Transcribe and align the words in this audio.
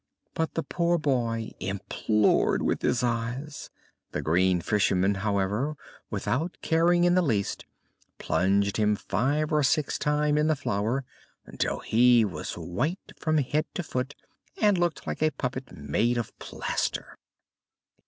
But 0.33 0.55
the 0.55 0.63
poor 0.63 0.97
boy 0.97 1.51
implored 1.59 2.63
with 2.63 2.81
his 2.81 3.03
eyes! 3.03 3.69
The 4.13 4.23
green 4.23 4.59
fisherman, 4.59 5.13
however, 5.21 5.75
without 6.09 6.57
caring 6.63 7.03
in 7.03 7.13
the 7.13 7.21
least, 7.21 7.65
plunged 8.17 8.77
him 8.77 8.95
five 8.95 9.51
or 9.51 9.61
six 9.61 9.99
times 9.99 10.39
in 10.39 10.47
the 10.47 10.55
flour, 10.55 11.05
until 11.45 11.81
he 11.81 12.25
was 12.25 12.57
white 12.57 13.11
from 13.19 13.37
head 13.37 13.67
to 13.75 13.83
foot 13.83 14.15
and 14.59 14.75
looked 14.75 15.05
like 15.05 15.21
a 15.21 15.29
puppet 15.29 15.71
made 15.71 16.17
of 16.17 16.35
plaster. 16.39 17.15